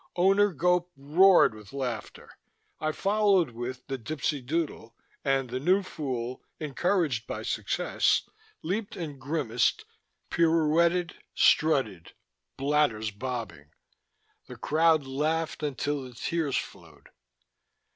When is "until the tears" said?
15.61-16.57